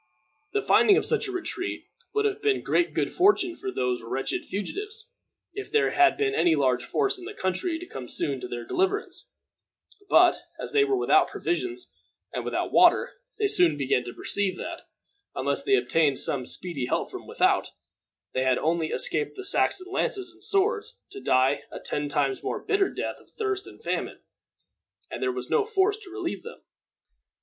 [0.53, 4.47] The finding of such a retreat would have been great good fortune for these wretched
[4.47, 5.11] fugitives
[5.53, 8.65] if there had been any large force in the country to come soon to their
[8.65, 9.29] deliverance;
[10.09, 11.85] but, as they were without provisions
[12.33, 14.87] and without water, they soon began to perceive that,
[15.35, 17.69] unless they obtained some speedy help from without,
[18.33, 22.59] they had only escaped the Saxon lances and swords to die a ten times more
[22.59, 24.19] bitter death of thirst and famine;
[25.11, 26.63] and there was no force to relieve them.